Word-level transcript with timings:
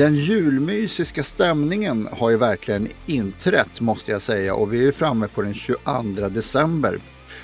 Den 0.00 0.14
julmysiska 0.14 1.22
stämningen 1.22 2.08
har 2.12 2.30
ju 2.30 2.36
verkligen 2.36 2.88
inträtt 3.06 3.80
måste 3.80 4.10
jag 4.10 4.22
säga 4.22 4.54
och 4.54 4.72
vi 4.72 4.88
är 4.88 4.92
framme 4.92 5.28
på 5.28 5.42
den 5.42 5.54
22 5.54 6.28
december. 6.28 7.00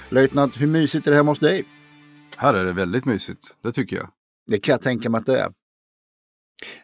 Löjtnant, 0.09 0.60
hur 0.60 0.66
mysigt 0.66 1.06
är 1.06 1.10
det 1.10 1.16
hemma 1.16 1.30
hos 1.30 1.38
dig? 1.38 1.65
Här 2.37 2.55
är 2.55 2.65
det 2.65 2.73
väldigt 2.73 3.05
mysigt, 3.05 3.56
det 3.62 3.73
tycker 3.73 3.96
jag. 3.96 4.09
Det 4.46 4.59
kan 4.59 4.73
jag 4.73 4.82
tänka 4.82 5.10
mig 5.10 5.19
att 5.19 5.27
det 5.27 5.38
är. 5.38 5.52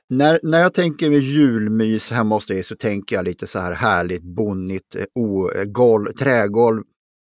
När, 0.08 0.40
när 0.42 0.60
jag 0.60 0.74
tänker 0.74 1.10
med 1.10 1.20
julmys 1.20 2.10
hemma 2.10 2.34
hos 2.34 2.46
dig 2.46 2.62
så 2.62 2.76
tänker 2.76 3.16
jag 3.16 3.24
lite 3.24 3.46
så 3.46 3.58
här 3.58 3.72
härligt 3.72 4.22
bonnigt 4.22 4.96
eh, 4.96 5.04
o, 5.14 5.50
golv, 5.66 6.12
trägolv. 6.12 6.82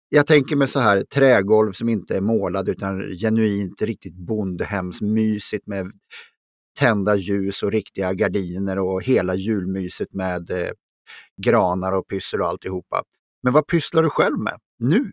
Jag 0.08 0.26
tänker 0.26 0.56
mig 0.56 0.68
så 0.68 0.80
här 0.80 1.02
trägolv 1.02 1.72
som 1.72 1.88
inte 1.88 2.16
är 2.16 2.20
målade 2.20 2.70
utan 2.72 3.00
genuint 3.00 3.82
riktigt 3.82 4.14
bondhemsmysigt 4.14 5.66
med 5.66 5.92
tända 6.78 7.16
ljus 7.16 7.62
och 7.62 7.72
riktiga 7.72 8.12
gardiner 8.12 8.78
och 8.78 9.02
hela 9.02 9.34
julmyset 9.34 10.12
med 10.12 10.50
eh, 10.50 10.70
granar 11.42 11.92
och 11.92 12.08
pyssel 12.08 12.40
och 12.40 12.48
alltihopa. 12.48 13.02
Men 13.42 13.52
vad 13.52 13.66
pysslar 13.66 14.02
du 14.02 14.10
själv 14.10 14.38
med 14.38 14.58
nu? 14.78 15.12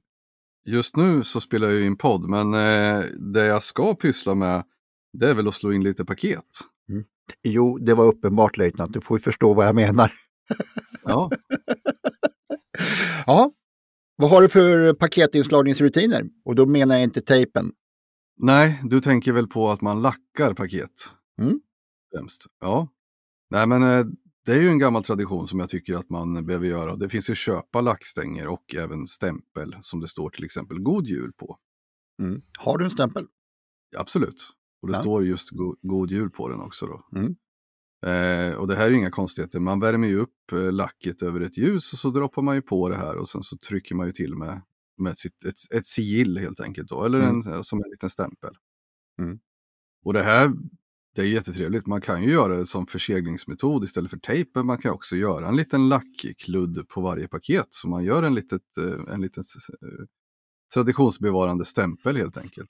Just 0.65 0.95
nu 0.95 1.23
så 1.23 1.41
spelar 1.41 1.69
jag 1.69 1.81
in 1.81 1.97
podd, 1.97 2.30
men 2.30 2.53
eh, 2.53 3.05
det 3.33 3.45
jag 3.45 3.63
ska 3.63 3.95
pyssla 3.95 4.35
med 4.35 4.63
det 5.13 5.30
är 5.30 5.33
väl 5.33 5.47
att 5.47 5.55
slå 5.55 5.73
in 5.73 5.83
lite 5.83 6.05
paket. 6.05 6.45
Mm. 6.89 7.03
Jo, 7.43 7.77
det 7.77 7.93
var 7.93 8.05
uppenbart 8.05 8.57
löjtnant. 8.57 8.93
Du 8.93 9.02
får 9.02 9.17
ju 9.17 9.21
förstå 9.21 9.53
vad 9.53 9.67
jag 9.67 9.75
menar. 9.75 10.13
Ja. 11.03 11.31
ja. 13.25 13.52
Vad 14.15 14.30
har 14.30 14.41
du 14.41 14.49
för 14.49 14.93
paketinslagningsrutiner? 14.93 16.25
Och 16.45 16.55
då 16.55 16.65
menar 16.65 16.95
jag 16.95 17.03
inte 17.03 17.21
tejpen. 17.21 17.71
Nej, 18.37 18.81
du 18.83 19.02
tänker 19.02 19.31
väl 19.31 19.47
på 19.47 19.69
att 19.69 19.81
man 19.81 20.02
lackar 20.02 20.53
paket? 20.53 20.91
Mm. 21.40 21.62
Främst. 22.16 22.45
Ja. 22.59 22.88
Nej, 23.50 23.68
men 23.68 23.84
eh, 23.84 24.06
det 24.45 24.52
är 24.52 24.62
ju 24.62 24.68
en 24.68 24.80
gammal 24.80 25.04
tradition 25.04 25.48
som 25.48 25.59
jag 25.59 25.70
tycker 25.70 25.95
att 25.95 26.09
man 26.09 26.45
behöver 26.45 26.68
göra. 26.68 26.95
Det 26.95 27.09
finns 27.09 27.30
ju 27.30 27.36
köpa 27.36 27.82
lackstänger 27.82 28.48
och 28.48 28.76
även 28.76 29.08
stämpel 29.08 29.76
som 29.82 30.00
det 30.00 30.08
står 30.08 30.30
till 30.30 30.45
exempel 30.45 30.80
God 30.80 31.08
Jul 31.08 31.34
på. 31.34 31.58
Mm. 32.22 32.42
Har 32.60 32.78
du 32.78 32.86
en 32.86 32.92
stämpel? 32.92 33.28
Absolut. 33.98 34.50
Och 34.82 34.88
det 34.88 34.94
Ja. 34.94 35.02
står 35.02 35.26
just 35.26 35.50
go 35.50 35.76
God 35.82 36.12
Jul 36.12 36.30
på 36.30 36.50
den 36.50 36.60
också. 36.60 36.86
Då. 36.88 37.20
Mm. 37.20 37.36
Eh, 38.06 38.58
och 38.58 38.67
det 38.67 38.76
här 38.76 38.86
är 38.86 38.92
inga 38.92 39.12
konstigheter. 39.12 39.60
Man 39.60 39.80
värmer 39.80 40.08
ju 40.08 40.20
upp 40.20 40.52
eh, 40.52 40.72
lacket 40.72 41.22
över 41.23 41.42
ett 41.42 41.58
ljus 41.58 41.94
och 41.94 42.00
så 42.00 42.10
droppar 42.10 42.42
man 42.42 42.56
ju 42.56 42.62
på 42.62 42.90
det 42.90 42.95
här 42.95 43.17
och 43.17 43.30
sen 43.30 43.44
så 43.44 43.58
trycker 43.58 43.95
man 43.95 44.08
ju 44.08 44.14
till 44.14 44.36
med, 44.36 44.62
med 44.98 45.17
sitt, 45.17 45.44
ett, 45.44 45.73
ett 45.76 45.86
sigill 45.86 46.38
helt 46.38 46.60
enkelt. 46.60 46.90
Då, 46.90 47.04
eller 47.04 47.20
en, 47.20 47.54
eh, 47.54 47.62
som 47.62 47.80
en 47.80 47.90
liten 47.92 48.10
stämpel. 48.10 48.58
Mm. 49.22 49.40
Och 50.04 50.14
det 50.14 50.23
här 50.23 50.54
det 51.20 51.28
är 51.28 51.31
jättetrevligt. 51.31 51.88
Man 51.88 52.02
kan 52.02 52.23
ju 52.23 52.31
göra 52.31 52.58
det 52.58 52.66
som 52.66 52.88
förseglingsmetod 52.88 53.83
istället 53.83 54.11
för 54.11 54.17
tejp. 54.17 54.52
Men 54.54 54.66
man 54.66 54.77
kan 54.77 54.92
också 54.92 55.16
göra 55.16 55.48
en 55.48 55.55
liten 55.55 55.89
lackkludd 55.89 56.88
på 56.88 57.02
varje 57.02 57.27
paket. 57.27 57.67
Så 57.70 57.88
man 57.89 58.04
gör 58.04 58.23
en 58.23 58.36
litet, 58.36 58.61
eh, 58.77 59.14
en 59.14 59.21
liten 59.21 59.43
eh, 59.82 60.05
traditionsbevarande 60.73 61.66
stämpel 61.66 62.17
helt 62.17 62.38
enkelt. 62.38 62.70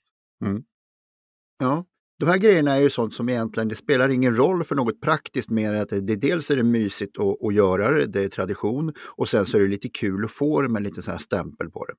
Ja. 1.58 1.84
De 2.18 2.26
här 2.26 2.38
grejerna 2.38 2.72
är 2.72 2.80
ju 2.80 2.90
sånt 2.90 3.14
som 3.14 3.28
egentligen, 3.28 3.68
det 3.68 3.74
spelar 3.74 4.08
ingen 4.08 4.36
roll 4.36 4.64
för 4.64 4.74
något 4.74 5.00
praktiskt 5.00 5.50
mer 5.50 5.74
än 5.74 5.82
att 5.82 5.88
det, 5.88 6.00
det 6.00 6.16
dels 6.16 6.50
är 6.50 6.56
det 6.56 6.62
mysigt 6.62 7.18
att, 7.18 7.44
att 7.44 7.54
göra 7.54 7.90
det, 7.90 8.06
det 8.06 8.22
är 8.22 8.28
tradition 8.28 8.92
och 9.16 9.28
sen 9.28 9.46
så 9.46 9.56
är 9.56 9.60
det 9.60 9.68
lite 9.68 9.88
kul 9.88 10.24
att 10.24 10.30
få 10.30 10.62
det 10.62 10.68
med 10.68 10.82
lite 10.82 11.02
så 11.02 11.10
här 11.10 11.18
stämpel 11.18 11.70
på 11.70 11.84
det. 11.84 11.94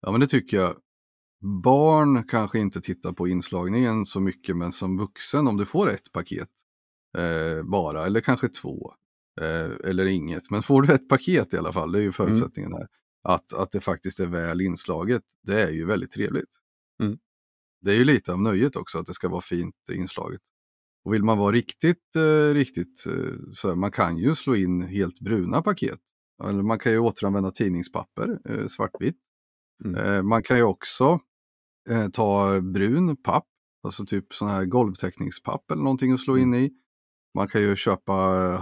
Ja 0.00 0.12
men 0.12 0.20
det 0.20 0.26
tycker 0.26 0.56
jag. 0.56 0.76
Barn 1.42 2.24
kanske 2.28 2.58
inte 2.58 2.80
tittar 2.80 3.12
på 3.12 3.28
inslagningen 3.28 4.06
så 4.06 4.20
mycket 4.20 4.56
men 4.56 4.72
som 4.72 4.98
vuxen 4.98 5.48
om 5.48 5.56
du 5.56 5.66
får 5.66 5.90
ett 5.90 6.12
paket 6.12 6.48
eh, 7.18 7.62
bara 7.62 8.06
eller 8.06 8.20
kanske 8.20 8.48
två 8.48 8.92
eh, 9.40 9.90
eller 9.90 10.06
inget. 10.06 10.50
Men 10.50 10.62
får 10.62 10.82
du 10.82 10.94
ett 10.94 11.08
paket 11.08 11.54
i 11.54 11.56
alla 11.56 11.72
fall, 11.72 11.92
det 11.92 11.98
är 11.98 12.02
ju 12.02 12.12
förutsättningen 12.12 12.72
här. 12.72 12.88
Att, 13.22 13.52
att 13.52 13.72
det 13.72 13.80
faktiskt 13.80 14.20
är 14.20 14.26
väl 14.26 14.60
inslaget, 14.60 15.22
det 15.42 15.62
är 15.62 15.70
ju 15.70 15.86
väldigt 15.86 16.12
trevligt. 16.12 16.58
Mm. 17.02 17.18
Det 17.80 17.90
är 17.90 17.96
ju 17.96 18.04
lite 18.04 18.32
av 18.32 18.42
nöjet 18.42 18.76
också 18.76 18.98
att 18.98 19.06
det 19.06 19.14
ska 19.14 19.28
vara 19.28 19.40
fint 19.40 19.76
inslaget. 19.92 20.42
Och 21.04 21.14
vill 21.14 21.24
man 21.24 21.38
vara 21.38 21.52
riktigt, 21.52 22.16
eh, 22.16 22.54
riktigt 22.54 23.06
eh, 23.06 23.52
så 23.52 23.68
här, 23.68 23.76
man 23.76 23.90
kan 23.90 24.18
ju 24.18 24.34
slå 24.34 24.56
in 24.56 24.82
helt 24.82 25.20
bruna 25.20 25.62
paket. 25.62 26.00
Eller 26.44 26.62
man 26.62 26.78
kan 26.78 26.92
ju 26.92 26.98
återanvända 26.98 27.50
tidningspapper, 27.50 28.38
eh, 28.44 28.66
svartvitt. 28.66 29.18
Mm. 29.84 30.04
Eh, 30.04 30.22
man 30.22 30.42
kan 30.42 30.56
ju 30.56 30.62
också 30.62 31.20
eh, 31.90 32.08
ta 32.08 32.60
brun 32.60 33.16
papp, 33.16 33.46
alltså 33.82 34.04
typ 34.04 34.34
sån 34.34 34.48
här 34.48 34.64
golvtäckningspapp 34.64 35.70
eller 35.70 35.82
någonting 35.82 36.12
att 36.12 36.20
slå 36.20 36.38
in 36.38 36.54
i. 36.54 36.72
Man 37.34 37.48
kan 37.48 37.62
ju 37.62 37.76
köpa 37.76 38.12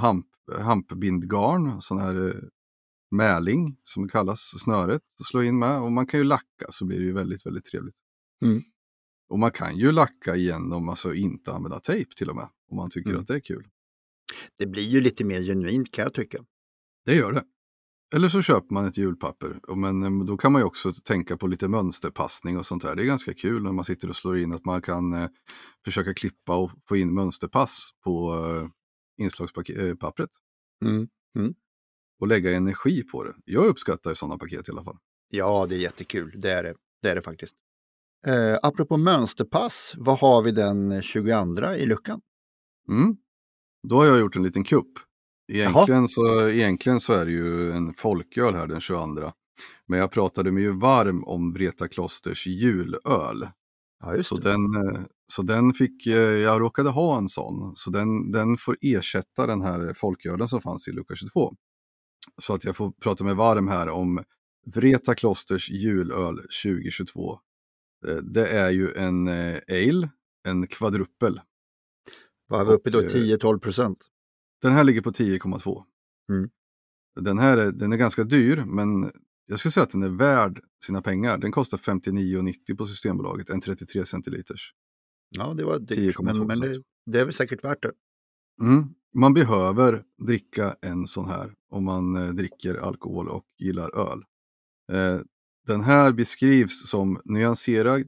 hamp, 0.00 0.26
hampbindgarn, 0.58 1.82
sån 1.82 1.98
här 1.98 2.28
eh, 2.28 2.34
mäling 3.10 3.76
som 3.82 4.02
det 4.02 4.08
kallas, 4.12 4.40
snöret 4.40 5.02
att 5.20 5.26
slå 5.26 5.42
in 5.42 5.58
med. 5.58 5.80
Och 5.80 5.92
man 5.92 6.06
kan 6.06 6.20
ju 6.20 6.24
lacka 6.24 6.66
så 6.70 6.84
blir 6.84 6.98
det 6.98 7.04
ju 7.04 7.12
väldigt, 7.12 7.46
väldigt 7.46 7.64
trevligt. 7.64 7.96
Mm. 8.44 8.62
Och 9.28 9.38
man 9.38 9.50
kan 9.50 9.76
ju 9.76 9.92
lacka 9.92 10.36
igenom, 10.36 10.88
alltså 10.88 11.14
inte 11.14 11.52
använda 11.52 11.80
tejp 11.80 12.14
till 12.14 12.30
och 12.30 12.36
med, 12.36 12.48
om 12.70 12.76
man 12.76 12.90
tycker 12.90 13.10
Mm. 13.10 13.20
att 13.22 13.28
det 13.28 13.34
är 13.34 13.40
kul. 13.40 13.68
Det 14.58 14.66
blir 14.66 14.82
ju 14.82 15.00
lite 15.00 15.24
mer 15.24 15.40
genuint 15.40 15.90
kan 15.92 16.02
jag 16.02 16.14
tycka. 16.14 16.38
Det 17.04 17.14
gör 17.14 17.32
det. 17.32 17.44
Eller 18.14 18.28
så 18.28 18.42
köper 18.42 18.74
man 18.74 18.86
ett 18.86 18.96
julpapper. 18.96 19.74
Men 19.76 20.02
eh, 20.02 20.24
då 20.24 20.36
kan 20.36 20.52
man 20.52 20.60
ju 20.60 20.66
också 20.66 20.92
tänka 20.92 21.36
på 21.36 21.46
lite 21.46 21.68
mönsterpassning 21.68 22.58
och 22.58 22.66
sånt 22.66 22.82
där. 22.82 22.96
Det 22.96 23.02
är 23.02 23.06
ganska 23.06 23.34
kul 23.34 23.62
när 23.62 23.72
man 23.72 23.84
sitter 23.84 24.08
och 24.08 24.16
slår 24.16 24.38
in 24.38 24.52
att 24.52 24.64
man 24.64 24.82
kan 24.82 25.12
eh, 25.12 25.28
försöka 25.84 26.14
klippa 26.14 26.56
och 26.56 26.70
få 26.88 26.96
in 26.96 27.14
mönsterpass 27.14 27.90
på 28.04 28.34
eh, 28.46 28.68
inslagspappret. 29.24 30.30
Mm. 30.84 31.54
Och 32.20 32.28
lägga 32.28 32.52
energi 32.52 33.02
på 33.02 33.24
det. 33.24 33.34
Jag 33.44 33.66
uppskattar 33.66 34.14
sådana 34.14 34.38
paket 34.38 34.68
i 34.68 34.70
alla 34.70 34.84
fall. 34.84 34.96
Ja, 35.28 35.66
det 35.68 35.74
är 35.74 35.80
jättekul. 35.80 36.34
Det 36.36 36.50
är 36.50 36.62
det, 36.62 36.74
det, 37.02 37.10
är 37.10 37.14
det 37.14 37.22
faktiskt. 37.22 37.54
Eh, 38.26 38.58
apropå 38.62 38.96
mönsterpass, 38.96 39.94
vad 39.96 40.18
har 40.18 40.42
vi 40.42 40.50
den 40.50 41.02
22 41.02 41.72
i 41.74 41.86
luckan? 41.86 42.20
Mm. 42.88 43.16
Då 43.88 43.96
har 43.96 44.06
jag 44.06 44.20
gjort 44.20 44.36
en 44.36 44.42
liten 44.42 44.64
kupp. 44.64 44.98
Egentligen 45.50 46.08
så, 46.08 46.48
egentligen 46.48 47.00
så 47.00 47.12
är 47.12 47.26
det 47.26 47.32
ju 47.32 47.72
en 47.72 47.94
folköl 47.94 48.54
här 48.54 48.66
den 48.66 48.80
22. 48.80 49.32
Men 49.86 49.98
jag 49.98 50.10
pratade 50.10 50.52
mig 50.52 50.62
ju 50.62 50.78
varm 50.78 51.24
om 51.24 51.52
Vreta 51.52 51.88
Klosters 51.88 52.46
julöl. 52.46 53.48
Ja, 54.02 54.22
Så 54.22 54.36
den, 54.36 54.74
eh, 54.74 55.00
så 55.32 55.42
den 55.42 55.74
fick, 55.74 56.06
eh, 56.06 56.14
jag 56.18 56.60
råkade 56.60 56.90
ha 56.90 57.18
en 57.18 57.28
sån, 57.28 57.72
så 57.76 57.90
den, 57.90 58.30
den 58.30 58.56
får 58.56 58.76
ersätta 58.80 59.46
den 59.46 59.62
här 59.62 59.92
folkölen 59.96 60.48
som 60.48 60.60
fanns 60.60 60.88
i 60.88 60.92
lucka 60.92 61.16
22. 61.16 61.54
Så 62.42 62.54
att 62.54 62.64
jag 62.64 62.76
får 62.76 62.92
prata 63.02 63.24
mig 63.24 63.34
varm 63.34 63.68
här 63.68 63.88
om 63.88 64.24
Vreta 64.66 65.14
Klosters 65.14 65.70
julöl 65.70 66.36
2022. 66.64 67.38
Eh, 68.08 68.14
Det 68.14 68.48
är 68.48 68.70
ju 68.70 68.92
en 68.92 69.28
ale, 69.68 70.10
en 70.48 70.66
kvadruppel. 70.66 71.40
Vad 72.48 72.60
är 72.60 72.64
vi 72.64 72.72
uppe 72.72 72.90
då? 72.90 72.98
och, 72.98 73.04
eh, 73.04 73.10
10-12 73.10 73.58
procent? 73.58 73.98
Den 74.62 74.72
här 74.72 74.84
ligger 74.84 75.00
på 75.00 75.10
10,2. 75.10 75.84
Mm. 76.32 76.50
Den 77.20 77.38
här 77.38 77.56
är, 77.56 77.72
den 77.72 77.92
är 77.92 77.96
ganska 77.96 78.24
dyr, 78.24 78.64
men 78.66 79.10
jag 79.46 79.58
skulle 79.58 79.72
säga 79.72 79.84
att 79.84 79.90
den 79.90 80.02
är 80.02 80.08
värd 80.08 80.60
sina 80.86 81.02
pengar. 81.02 81.38
Den 81.38 81.52
kostar 81.52 81.78
59,90 81.78 82.76
på 82.76 82.86
Systembolaget, 82.86 83.50
en 83.50 83.60
33 83.60 84.06
centiliters. 84.06 84.74
Ja, 85.30 85.54
det 85.54 85.64
var 85.64 85.78
dyrt, 85.78 86.16
10,2 86.16 86.24
men, 86.24 86.46
men 86.46 86.60
det, 86.60 86.82
det 87.06 87.20
är 87.20 87.24
väl 87.24 87.34
säkert 87.34 87.64
värt 87.64 87.82
det. 87.82 87.92
Mm. 88.60 88.94
Man 89.14 89.34
behöver 89.34 90.04
dricka 90.26 90.76
en 90.82 91.06
sån 91.06 91.28
här 91.28 91.54
om 91.70 91.84
man 91.84 92.16
eh, 92.16 92.28
dricker 92.34 92.74
alkohol 92.74 93.28
och 93.28 93.44
gillar 93.58 94.12
öl. 94.12 94.24
Eh, 94.92 95.20
den 95.66 95.80
här 95.80 96.12
beskrivs 96.12 96.88
som 96.88 97.20
nyanserad, 97.24 98.04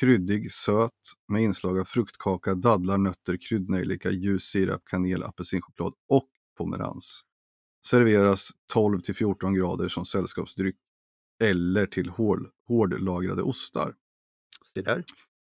kryddig, 0.00 0.52
söt 0.52 0.90
med 1.28 1.42
inslag 1.42 1.78
av 1.78 1.84
fruktkaka, 1.84 2.54
dadlar, 2.54 2.98
nötter, 2.98 3.36
kryddnejlika, 3.36 4.10
ljus 4.10 4.42
sirap, 4.42 4.84
kanel, 4.84 5.22
apelsinchoklad 5.22 5.92
och 6.08 6.28
pomerans. 6.58 7.20
Serveras 7.86 8.50
12 8.72 9.00
till 9.00 9.14
14 9.14 9.54
grader 9.54 9.88
som 9.88 10.04
sällskapsdryck. 10.04 10.76
eller 11.42 11.86
till 11.86 12.08
hård, 12.08 12.50
hårdlagrade 12.68 13.42
ostar. 13.42 13.94
Se 14.74 14.82
där. 14.82 15.04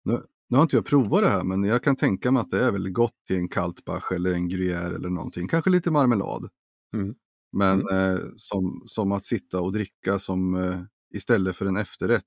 Nu, 0.04 0.22
nu 0.48 0.56
har 0.56 0.62
inte 0.62 0.76
jag 0.76 0.86
provat 0.86 1.22
det 1.22 1.28
här 1.28 1.44
men 1.44 1.64
jag 1.64 1.84
kan 1.84 1.96
tänka 1.96 2.30
mig 2.30 2.40
att 2.40 2.50
det 2.50 2.64
är 2.64 2.72
väldigt 2.72 2.94
gott 2.94 3.24
till 3.26 3.36
en 3.36 3.48
kaltbach 3.48 4.12
eller 4.12 4.32
en 4.32 4.50
gruyère 4.50 4.94
eller 4.94 5.10
någonting. 5.10 5.48
Kanske 5.48 5.70
lite 5.70 5.90
marmelad. 5.90 6.48
Mm. 6.94 7.14
Men 7.52 7.80
eh, 7.80 8.18
som, 8.36 8.82
som 8.86 9.12
att 9.12 9.24
sitta 9.24 9.60
och 9.60 9.72
dricka 9.72 10.18
som 10.18 10.54
eh, 10.54 10.80
istället 11.14 11.56
för 11.56 11.66
en 11.66 11.76
efterrätt, 11.76 12.24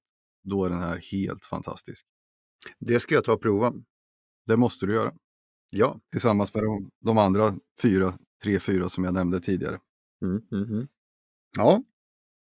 då 0.50 0.66
är 0.66 0.70
den 0.70 0.82
här 0.82 1.02
helt 1.12 1.46
fantastisk. 1.46 2.06
Det 2.80 3.00
ska 3.00 3.16
jag 3.16 3.24
ta 3.24 3.34
och 3.34 3.42
prova. 3.42 3.74
Det 4.48 4.58
måste 4.58 4.86
du 4.86 4.94
göra. 4.94 5.14
Ja. 5.70 6.00
Tillsammans 6.12 6.54
med 6.54 6.64
de, 6.64 6.90
de 7.06 7.18
andra 7.18 7.56
fyra, 7.82 8.18
tre, 8.44 8.60
fyra 8.60 8.90
som 8.90 9.04
jag 9.04 9.14
nämnde 9.14 9.40
tidigare. 9.40 9.80
Mm, 10.24 10.42
mm, 10.52 10.74
mm. 10.74 10.88
Ja, 11.58 11.84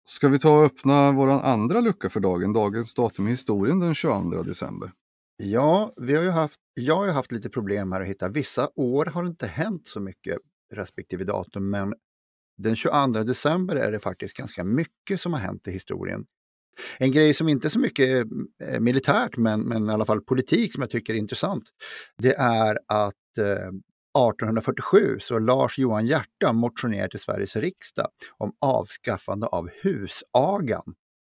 Ska 0.05 0.29
vi 0.29 0.39
ta 0.39 0.59
och 0.59 0.65
öppna 0.65 1.13
vår 1.13 1.29
andra 1.29 1.81
lucka 1.81 2.11
för 2.11 2.21
dagen, 2.21 2.53
dagens 2.53 2.95
datum 2.95 3.29
i 3.29 3.31
historien 3.31 3.81
den 3.81 3.95
22 3.95 4.43
december. 4.43 4.93
Ja, 5.37 5.93
vi 5.97 6.15
har 6.15 6.23
ju 6.23 6.31
haft, 6.31 6.61
jag 6.75 6.97
har 6.97 7.07
ju 7.07 7.11
haft 7.11 7.33
lite 7.33 7.51
problem 7.51 7.93
här 7.93 8.01
att 8.01 8.07
hitta. 8.07 8.29
Vissa 8.29 8.71
år 8.77 9.07
har 9.07 9.23
det 9.23 9.29
inte 9.29 9.47
hänt 9.47 9.87
så 9.87 10.01
mycket 10.01 10.39
respektive 10.75 11.25
datum, 11.25 11.71
men 11.71 11.95
den 12.57 12.77
22 12.77 13.07
december 13.07 13.77
är 13.77 13.93
det 13.93 14.01
faktiskt 14.01 14.37
ganska 14.37 14.65
mycket 14.65 15.21
som 15.21 15.33
har 15.33 15.41
hänt 15.41 15.69
i 15.69 15.71
historien. 15.71 16.27
En 16.99 17.13
grej 17.13 17.35
som 17.35 17.49
inte 17.49 17.69
är 17.69 17.71
så 17.71 17.79
mycket 17.79 18.27
eh, 18.65 18.81
militärt, 18.81 19.37
men, 19.37 19.61
men 19.61 19.89
i 19.89 19.93
alla 19.93 20.05
fall 20.05 20.21
politik 20.21 20.73
som 20.73 20.81
jag 20.81 20.91
tycker 20.91 21.15
är 21.15 21.19
intressant, 21.19 21.65
det 22.19 22.35
är 22.35 22.79
att 22.87 23.39
eh, 23.39 23.69
1847 24.19 25.19
så 25.21 25.39
Lars 25.39 25.79
Johan 25.79 26.07
Hierta 26.07 26.53
motionerar 26.53 27.09
till 27.09 27.21
Sveriges 27.21 27.57
riksdag 27.57 28.09
om 28.39 28.53
avskaffande 28.61 29.47
av 29.47 29.69
husagan. 29.83 30.95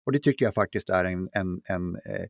Och 0.06 0.12
det 0.12 0.18
tycker 0.18 0.44
jag 0.44 0.54
faktiskt 0.54 0.90
är 0.90 1.04
en, 1.04 1.28
en, 1.32 1.60
en 1.64 1.96
eh, 1.96 2.26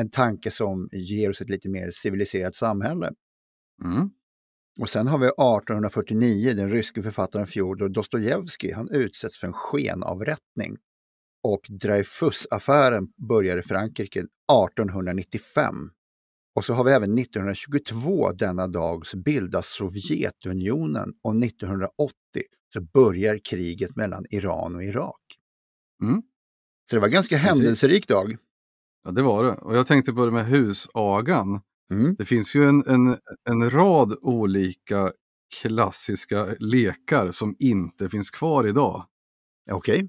en 0.00 0.10
tanke 0.10 0.50
som 0.50 0.88
ger 0.92 1.30
oss 1.30 1.40
ett 1.40 1.50
lite 1.50 1.68
mer 1.68 1.90
civiliserat 1.90 2.54
samhälle. 2.54 3.12
Mm. 3.84 4.10
Och 4.80 4.90
sen 4.90 5.06
har 5.06 5.18
vi 5.18 5.26
1849, 5.26 6.54
den 6.54 6.70
ryske 6.70 7.02
författaren 7.02 7.46
Fjodor 7.46 7.88
Dostojevskij, 7.88 8.72
han 8.72 8.90
utsätts 8.90 9.38
för 9.38 9.46
en 9.46 9.52
skenavrättning. 9.52 10.76
Och 11.42 11.60
Dreyfusaffären 11.68 13.08
börjar 13.28 13.58
i 13.58 13.62
Frankrike 13.62 14.20
1895. 14.20 15.90
Och 16.54 16.64
så 16.64 16.74
har 16.74 16.84
vi 16.84 16.92
även 16.92 17.18
1922, 17.18 18.32
denna 18.32 18.66
dag, 18.66 19.06
så 19.06 19.16
bildas 19.16 19.68
Sovjetunionen 19.68 21.12
och 21.22 21.36
1980 21.44 22.12
så 22.72 22.80
börjar 22.80 23.38
kriget 23.44 23.96
mellan 23.96 24.24
Iran 24.30 24.76
och 24.76 24.84
Irak. 24.84 25.20
Mm. 26.02 26.22
Så 26.90 26.96
det 26.96 27.00
var 27.00 27.08
en 27.08 27.12
ganska 27.12 27.36
Precis. 27.36 27.50
händelserik 27.50 28.08
dag. 28.08 28.36
Ja, 29.04 29.10
det 29.10 29.22
var 29.22 29.44
det. 29.44 29.52
Och 29.52 29.76
jag 29.76 29.86
tänkte 29.86 30.12
på 30.12 30.26
det 30.26 30.32
med 30.32 30.46
husagan. 30.46 31.60
Mm. 31.92 32.14
Det 32.18 32.24
finns 32.24 32.54
ju 32.54 32.64
en, 32.64 32.82
en, 32.86 33.18
en 33.50 33.70
rad 33.70 34.18
olika 34.20 35.12
klassiska 35.60 36.54
lekar 36.58 37.30
som 37.30 37.56
inte 37.58 38.08
finns 38.08 38.30
kvar 38.30 38.66
idag. 38.66 39.04
Okej. 39.70 40.08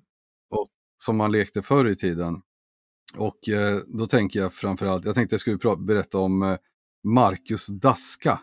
Som 1.03 1.17
man 1.17 1.31
lekte 1.31 1.61
förr 1.61 1.87
i 1.87 1.95
tiden. 1.95 2.41
Och 3.15 3.49
eh, 3.49 3.79
då 3.87 4.05
tänker 4.05 4.39
jag 4.39 4.53
framförallt, 4.53 5.05
jag 5.05 5.15
tänkte 5.15 5.33
jag 5.33 5.41
skulle 5.41 5.75
berätta 5.77 6.19
om 6.19 6.43
eh, 6.43 6.57
Marcus 7.03 7.67
Daska. 7.67 8.39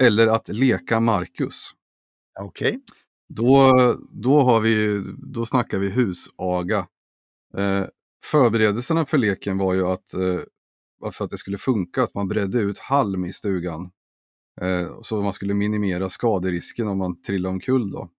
Eller 0.00 0.26
att 0.26 0.48
leka 0.48 1.00
Marcus. 1.00 1.70
Okej. 2.40 2.80
Då, 3.28 3.72
då, 4.10 4.40
har 4.40 4.60
vi, 4.60 5.02
då 5.18 5.46
snackar 5.46 5.78
vi 5.78 5.90
husaga. 5.90 6.86
Eh, 7.56 7.86
förberedelserna 8.24 9.04
för 9.04 9.18
leken 9.18 9.58
var 9.58 9.74
ju 9.74 9.86
att, 9.86 10.14
eh, 10.14 10.40
för 11.12 11.24
att 11.24 11.30
det 11.30 11.38
skulle 11.38 11.58
funka, 11.58 12.02
att 12.02 12.14
man 12.14 12.28
bredde 12.28 12.58
ut 12.58 12.78
halm 12.78 13.24
i 13.24 13.32
stugan. 13.32 13.90
Eh, 14.60 15.00
så 15.02 15.22
man 15.22 15.32
skulle 15.32 15.54
minimera 15.54 16.08
skaderisken 16.08 16.88
om 16.88 16.98
man 16.98 17.22
trillade 17.22 17.52
omkull 17.52 17.90
då. 17.90 18.10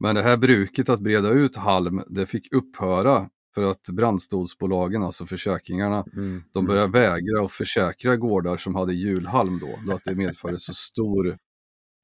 Men 0.00 0.14
det 0.14 0.22
här 0.22 0.36
bruket 0.36 0.88
att 0.88 1.00
breda 1.00 1.28
ut 1.30 1.56
halm, 1.56 2.02
det 2.06 2.26
fick 2.26 2.52
upphöra 2.52 3.28
för 3.54 3.62
att 3.62 3.88
brandstolsbolagen, 3.92 5.02
alltså 5.02 5.26
försäkringarna, 5.26 6.04
Mm. 6.12 6.42
de 6.52 6.66
började 6.66 6.92
vägra 6.92 7.44
att 7.44 7.52
försäkra 7.52 8.16
gårdar 8.16 8.56
som 8.56 8.74
hade 8.74 8.94
julhalm 8.94 9.58
då, 9.58 9.78
då 9.86 9.92
att 9.94 10.04
det 10.04 10.14
medförde 10.14 10.58
så 10.58 10.74
stor, 10.74 11.28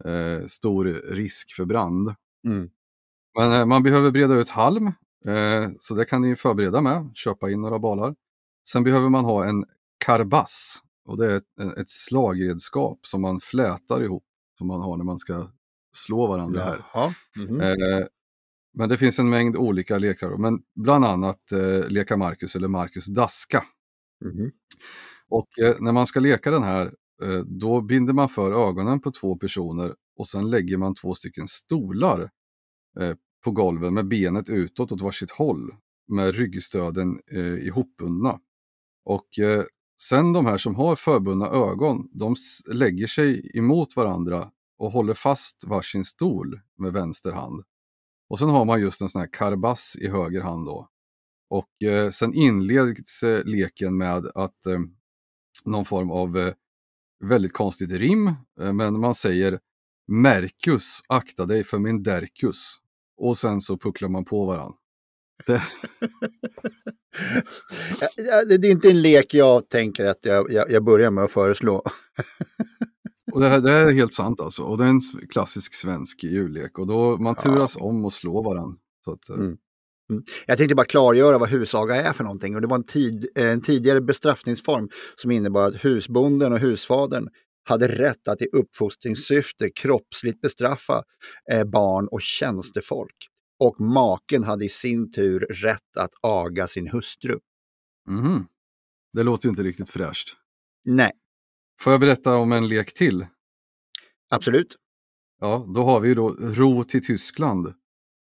eh, 0.04 0.46
stor 0.46 0.84
risk 1.14 1.52
för 1.56 1.64
brand. 1.64 2.14
Mm. 2.46 2.70
Men 3.38 3.52
eh, 3.52 3.66
man 3.66 3.82
behöver 3.82 4.10
breda 4.10 4.34
ut 4.34 4.48
halm, 4.48 4.86
eh, 5.26 5.68
så 5.78 5.94
det 5.94 6.04
kan 6.04 6.22
ni 6.22 6.36
förbereda 6.36 6.80
med, 6.80 7.10
köpa 7.14 7.50
in 7.50 7.60
några 7.60 7.78
balar. 7.78 8.14
Sen 8.68 8.84
behöver 8.84 9.08
man 9.08 9.24
ha 9.24 9.44
en 9.44 9.64
karbass, 10.04 10.82
och 11.04 11.16
det 11.18 11.26
är 11.32 11.36
ett, 11.36 11.78
ett 11.78 11.90
slagredskap 11.90 13.06
som 13.06 13.20
man 13.22 13.40
flätar 13.40 14.02
ihop, 14.02 14.24
som 14.58 14.66
man 14.66 14.80
har 14.80 14.96
när 14.96 15.04
man 15.04 15.18
ska 15.18 15.50
slå 15.92 16.26
varandra 16.26 16.62
här. 16.62 16.84
Jaha. 16.92 17.14
Mhm. 17.36 17.60
Eh, 17.60 18.06
men 18.74 18.88
det 18.88 18.96
finns 18.96 19.18
en 19.18 19.30
mängd 19.30 19.56
olika 19.56 19.98
lekar, 19.98 20.36
men 20.36 20.58
bland 20.74 21.04
annat 21.04 21.52
eh, 21.52 21.88
leka 21.88 22.16
Marcus 22.16 22.56
eller 22.56 22.68
Marcus 22.68 23.06
Daska. 23.06 23.64
Mhm. 24.24 24.50
Och 25.28 25.58
eh, 25.58 25.74
när 25.80 25.92
man 25.92 26.06
ska 26.06 26.20
leka 26.20 26.50
den 26.50 26.62
här, 26.62 26.86
eh, 27.22 27.38
då 27.38 27.80
binder 27.80 28.12
man 28.12 28.28
för 28.28 28.68
ögonen 28.68 29.00
på 29.00 29.10
två 29.10 29.36
personer 29.36 29.94
och 30.16 30.28
sen 30.28 30.50
lägger 30.50 30.76
man 30.76 30.94
två 30.94 31.14
stycken 31.14 31.48
stolar 31.48 32.30
eh, 33.00 33.14
på 33.44 33.50
golven 33.50 33.94
med 33.94 34.08
benet 34.08 34.48
utåt 34.48 34.92
åt 34.92 35.00
varsitt 35.00 35.30
håll 35.30 35.74
med 36.08 36.34
ryggstöden 36.34 37.20
eh, 37.32 37.66
ihopbundna. 37.66 38.40
Och 39.04 39.38
eh, 39.38 39.64
sen 40.02 40.32
de 40.32 40.46
här 40.46 40.58
som 40.58 40.74
har 40.74 40.96
förbundna 40.96 41.46
ögon, 41.46 42.08
de 42.12 42.36
lägger 42.72 43.06
sig 43.06 43.50
emot 43.54 43.96
varandra 43.96 44.50
och 44.80 44.92
håller 44.92 45.14
fast 45.14 45.64
varsin 45.64 46.04
stol 46.04 46.60
med 46.78 46.92
vänster 46.92 47.32
hand. 47.32 47.62
Och 48.28 48.38
sen 48.38 48.48
har 48.48 48.64
man 48.64 48.80
just 48.80 49.00
en 49.00 49.08
sån 49.08 49.20
här 49.20 49.28
karbass 49.32 49.96
i 50.00 50.08
höger 50.08 50.40
hand 50.40 50.66
då. 50.66 50.88
Och 51.50 51.82
eh, 51.88 52.10
sen 52.10 52.34
inleds 52.34 53.22
eh, 53.22 53.44
leken 53.44 53.98
med 53.98 54.26
att 54.34 54.66
eh, 54.66 54.78
någon 55.64 55.84
form 55.84 56.10
av 56.10 56.38
eh, 56.38 56.54
väldigt 57.24 57.52
konstigt 57.52 57.92
rim, 57.92 58.26
eh, 58.60 58.72
men 58.72 59.00
man 59.00 59.14
säger 59.14 59.60
Merkus, 60.08 61.00
akta 61.08 61.46
dig 61.46 61.64
för 61.64 61.78
min 61.78 62.02
Derkus. 62.02 62.74
Och 63.16 63.38
sen 63.38 63.60
så 63.60 63.78
pucklar 63.78 64.08
man 64.08 64.24
på 64.24 64.44
varandra. 64.44 64.78
Det, 65.46 65.62
Det 68.46 68.58
det 68.58 68.68
är 68.68 68.72
inte 68.72 68.90
en 68.90 69.02
lek 69.02 69.34
jag 69.34 69.68
tänker 69.68 70.04
att 70.04 70.24
jag, 70.24 70.52
jag, 70.52 70.70
jag 70.70 70.84
börjar 70.84 71.10
med 71.10 71.24
att 71.24 71.32
föreslå. 71.32 71.82
och 73.32 73.40
det, 73.40 73.48
här, 73.48 73.60
det 73.60 73.70
här 73.70 73.86
är 73.86 73.90
helt 73.92 74.14
sant 74.14 74.40
alltså. 74.40 74.62
Och 74.62 74.78
det 74.78 74.84
är 74.84 74.88
en 74.88 75.00
klassisk 75.30 75.74
svensk 75.74 76.24
jullek. 76.24 76.78
Och 76.78 76.86
då 76.86 77.16
man 77.18 77.34
Ja. 77.38 77.42
turas 77.42 77.76
om 77.76 78.04
och 78.04 78.12
slå 78.12 78.42
varandra. 78.42 78.78
Så 79.04 79.12
att, 79.12 79.28
eh, 79.28 79.36
Mm. 80.10 80.24
Jag 80.46 80.58
tänkte 80.58 80.74
bara 80.74 80.86
klargöra 80.86 81.38
vad 81.38 81.48
husaga 81.48 81.94
är 81.96 82.12
för 82.12 82.24
någonting. 82.24 82.54
Och 82.54 82.60
det 82.60 82.66
var 82.66 82.76
en, 82.76 82.84
tid, 82.84 83.28
en 83.34 83.62
tidigare 83.62 84.00
bestraffningsform 84.00 84.88
som 85.16 85.30
innebar 85.30 85.68
att 85.68 85.84
husbonden 85.84 86.52
och 86.52 86.58
husfadern 86.58 87.28
hade 87.64 87.88
rätt 87.88 88.28
att 88.28 88.42
i 88.42 88.46
uppfostringssyfte 88.52 89.70
kroppsligt 89.70 90.40
bestraffa 90.40 91.02
eh, 91.52 91.64
barn 91.64 92.08
och 92.08 92.22
tjänstefolk. 92.22 93.16
Och 93.58 93.80
maken 93.80 94.44
hade 94.44 94.64
i 94.64 94.68
sin 94.68 95.12
tur 95.12 95.40
rätt 95.40 95.96
att 95.96 96.10
aga 96.22 96.66
sin 96.66 96.88
hustru. 96.88 97.38
mhm. 98.08 98.46
Det 99.12 99.22
låter 99.22 99.46
ju 99.46 99.50
inte 99.50 99.62
riktigt 99.62 99.90
fräscht. 99.90 100.28
Nej, 100.84 101.12
Får 101.82 101.92
jag 101.92 102.00
berätta 102.00 102.36
om 102.36 102.52
en 102.52 102.68
lek 102.68 102.94
till? 102.94 103.26
absolut. 104.30 104.76
Ja, 105.40 105.66
då 105.74 105.82
har 105.82 106.00
vi 106.00 106.14
då 106.14 106.28
ro 106.28 106.84
till 106.84 107.06
Tyskland. 107.06 107.74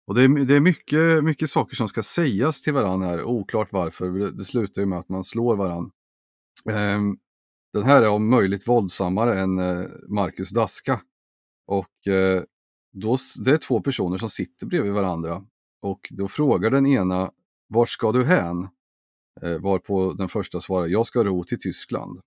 Och 0.08 0.16
det 0.16 0.24
är, 0.24 0.46
det 0.46 0.56
är 0.56 0.60
mycket, 0.60 1.24
mycket 1.24 1.50
saker 1.50 1.76
som 1.76 1.90
ska 1.90 2.04
sägas 2.04 2.62
till 2.62 2.74
varandra 2.74 3.08
här, 3.08 3.24
oklart 3.24 3.72
varför. 3.72 4.10
Det, 4.38 4.46
slutar 4.46 4.82
ju 4.82 4.86
med 4.86 5.00
att 5.00 5.10
man 5.10 5.24
slår 5.24 5.56
varandra. 5.56 5.92
Ehm, 6.70 7.18
den 7.74 7.84
här 7.84 8.02
är 8.04 8.10
om 8.10 8.30
möjligt 8.30 8.68
våldsammare 8.68 9.40
än 9.40 9.60
eh, 9.60 9.86
Marcus 10.08 10.50
Daska. 10.50 11.02
Och 11.68 12.08
eh, 12.08 12.44
då, 12.94 13.18
det 13.46 13.52
är 13.52 13.58
två 13.58 13.82
personer 13.82 14.18
som 14.18 14.30
sitter 14.30 14.66
bredvid 14.66 14.94
varandra. 14.94 15.46
Och 15.82 16.08
då 16.10 16.28
frågar 16.28 16.70
den 16.70 16.86
ena, 16.86 17.32
vart 17.70 17.90
ska 17.90 18.12
du 18.12 18.24
hän? 18.24 18.68
Eh, 19.42 19.58
varpå 19.58 20.14
den 20.14 20.30
första 20.30 20.62
svarar, 20.62 20.88
jag 20.88 21.06
ska 21.06 21.24
ro 21.24 21.44
till 21.44 21.60
Tyskland. 21.60 22.22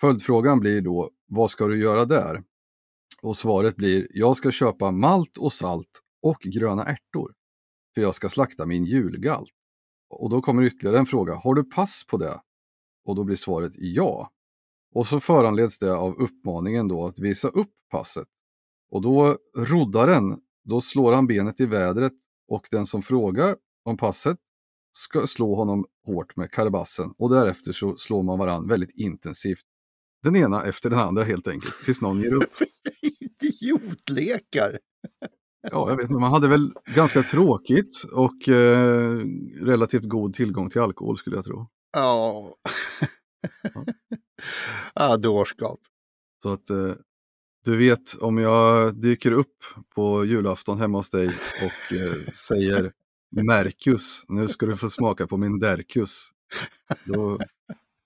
Följdfrågan 0.00 0.60
blir 0.60 0.80
då, 0.80 1.10
vad 1.26 1.50
ska 1.50 1.66
du 1.66 1.82
göra 1.82 2.04
där? 2.04 2.42
Och 3.22 3.36
svaret 3.36 3.76
blir, 3.76 4.06
jag 4.10 4.36
ska 4.36 4.50
köpa 4.50 4.90
malt 4.90 5.36
och 5.36 5.52
salt 5.52 6.00
och 6.22 6.38
gröna 6.40 6.84
ärtor. 6.84 7.34
För 7.94 8.02
jag 8.02 8.14
ska 8.14 8.28
slakta 8.28 8.66
min 8.66 8.84
julgalt. 8.84 9.50
Och 10.10 10.30
då 10.30 10.42
kommer 10.42 10.62
ytterligare 10.62 10.98
en 10.98 11.06
fråga, 11.06 11.34
har 11.34 11.54
du 11.54 11.64
pass 11.64 12.04
på 12.08 12.16
det? 12.16 12.40
Och 13.04 13.16
då 13.16 13.24
blir 13.24 13.36
svaret 13.36 13.72
ja. 13.74 14.30
Och 14.94 15.06
så 15.06 15.20
föranleds 15.20 15.78
det 15.78 15.96
av 15.96 16.14
uppmaningen 16.14 16.88
då 16.88 17.06
att 17.06 17.18
visa 17.18 17.48
upp 17.48 17.72
passet. 17.90 18.28
Och 18.90 19.02
då 19.02 19.38
roddaren, 19.56 20.40
då 20.64 20.80
slår 20.80 21.12
han 21.12 21.26
benet 21.26 21.60
i 21.60 21.66
vädret 21.66 22.12
och 22.48 22.68
den 22.70 22.86
som 22.86 23.02
frågar 23.02 23.56
om 23.84 23.96
passet 23.96 24.38
ska 24.92 25.26
slå 25.26 25.54
honom 25.54 25.86
hårt 26.06 26.36
med 26.36 26.50
karabassen 26.50 27.14
och 27.18 27.30
därefter 27.30 27.72
så 27.72 27.96
slår 27.96 28.22
man 28.22 28.38
varann 28.38 28.68
väldigt 28.68 28.90
intensivt. 28.94 29.64
Den 30.24 30.36
ena 30.36 30.64
efter 30.64 30.90
den 30.90 30.98
andra 30.98 31.24
helt 31.24 31.48
enkelt, 31.48 31.82
tills 31.84 32.02
någon 32.02 32.20
ger 32.20 32.34
upp. 32.34 32.52
Idiotlekar! 33.40 34.78
Ja, 35.70 35.90
jag 35.90 35.96
vet 35.96 36.02
inte, 36.02 36.14
man 36.14 36.32
hade 36.32 36.48
väl 36.48 36.72
ganska 36.94 37.22
tråkigt 37.22 38.04
och 38.12 38.48
eh, 38.48 39.18
relativt 39.60 40.04
god 40.04 40.34
tillgång 40.34 40.70
till 40.70 40.80
alkohol 40.80 41.16
skulle 41.16 41.36
jag 41.36 41.44
tro. 41.44 41.68
Ja. 41.92 42.54
ja, 44.94 45.16
dårskap. 45.16 45.80
Så 46.42 46.48
att 46.48 46.70
eh, 46.70 46.92
du 47.64 47.76
vet 47.76 48.14
om 48.14 48.38
jag 48.38 48.94
dyker 48.94 49.32
upp 49.32 49.64
på 49.94 50.24
julafton 50.24 50.80
hemma 50.80 50.98
hos 50.98 51.10
dig 51.10 51.26
och 51.62 51.96
eh, 51.96 52.32
säger 52.32 52.92
Mercus, 53.30 54.24
nu 54.28 54.48
ska 54.48 54.66
du 54.66 54.76
få 54.76 54.90
smaka 54.90 55.26
på 55.26 55.36
min 55.36 55.58
Derkus. 55.58 56.30
Då, 57.04 57.38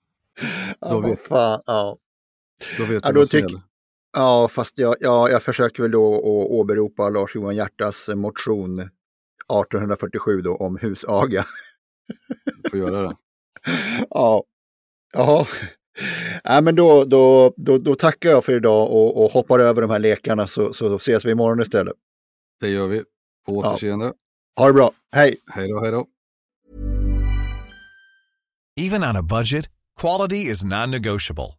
ja, 0.79 0.99
vet, 0.99 1.27
fan, 1.27 1.61
ja. 1.65 1.97
Då 2.77 2.85
vet 2.85 3.05
ja, 3.05 3.11
du 3.11 3.19
vad 3.19 3.29
som 3.29 3.39
gäller. 3.39 3.61
Ja, 4.13 4.47
fast 4.47 4.79
jag, 4.79 4.95
ja, 4.99 5.29
jag 5.29 5.43
försöker 5.43 5.83
väl 5.83 5.91
då 5.91 6.15
att 6.15 6.51
åberopa 6.51 7.09
Lars-Johan 7.09 7.55
Hjärtas 7.55 8.07
motion 8.07 8.79
1847 8.79 10.41
då 10.41 10.55
om 10.55 10.77
husaga. 10.77 11.45
Du 12.63 12.69
får 12.69 12.79
göra 12.79 13.01
det. 13.01 13.15
ja, 14.09 14.43
Jaha. 15.13 15.47
Ja, 16.43 16.61
men 16.61 16.75
då, 16.75 17.05
då, 17.05 17.53
då, 17.57 17.77
då 17.77 17.95
tackar 17.95 18.29
jag 18.29 18.45
för 18.45 18.53
idag 18.53 18.91
och, 18.91 19.25
och 19.25 19.31
hoppar 19.31 19.59
över 19.59 19.81
de 19.81 19.89
här 19.89 19.99
lekarna 19.99 20.47
så, 20.47 20.73
så 20.73 20.95
ses 20.95 21.25
vi 21.25 21.31
imorgon 21.31 21.61
istället. 21.61 21.93
Det 22.59 22.69
gör 22.69 22.87
vi. 22.87 23.03
På 23.45 23.57
återseende. 23.57 24.13
Ha 24.57 24.67
det 24.67 24.73
bra. 24.73 24.91
Hej! 25.11 25.37
Hej 25.47 25.69
då, 25.69 25.79
hej 25.81 25.91
då. 25.91 26.07
Even 28.79 29.03
on 29.03 29.15
a 29.15 29.21
budget, 29.21 29.69
quality 30.01 30.37
is 30.37 30.63
non-negotiable. 30.63 31.58